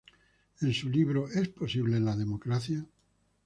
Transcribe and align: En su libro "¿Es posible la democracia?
En 0.61 0.73
su 0.73 0.89
libro 0.89 1.27
"¿Es 1.27 1.49
posible 1.49 1.99
la 1.99 2.15
democracia? 2.15 2.83